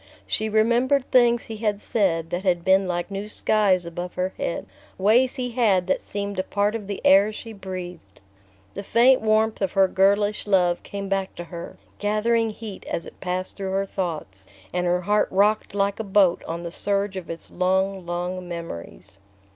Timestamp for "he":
1.45-1.57, 5.35-5.51